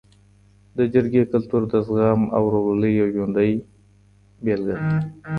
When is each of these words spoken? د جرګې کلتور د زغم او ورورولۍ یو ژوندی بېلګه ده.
د 0.77 0.79
جرګې 0.93 1.23
کلتور 1.31 1.61
د 1.71 1.73
زغم 1.87 2.21
او 2.35 2.41
ورورولۍ 2.47 2.91
یو 2.95 3.07
ژوندی 3.15 3.51
بېلګه 4.43 4.75
ده. 4.81 4.87